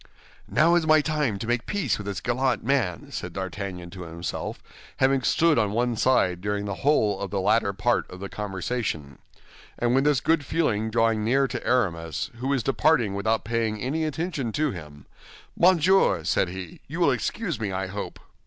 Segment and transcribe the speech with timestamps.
[0.49, 4.59] "Now is my time to make peace with this gallant man," said D'Artagnan to himself,
[4.97, 9.19] having stood on one side during the whole of the latter part of the conversation;
[9.77, 14.03] and with this good feeling drawing near to Aramis, who was departing without paying any
[14.03, 15.05] attention to him,
[15.55, 18.19] "Monsieur," said he, "you will excuse me, I hope."